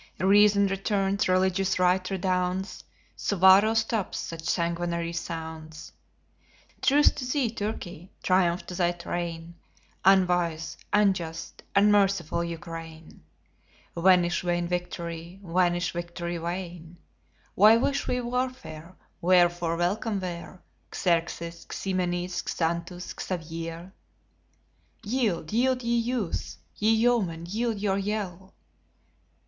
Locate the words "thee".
7.23-7.51